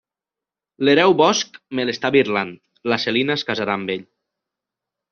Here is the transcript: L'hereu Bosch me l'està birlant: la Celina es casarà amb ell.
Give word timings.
L'hereu 0.87 1.13
Bosch 1.19 1.59
me 1.79 1.87
l'està 1.91 2.13
birlant: 2.17 2.57
la 2.95 3.01
Celina 3.07 3.39
es 3.39 3.49
casarà 3.53 3.81
amb 3.81 3.97
ell. 3.99 4.11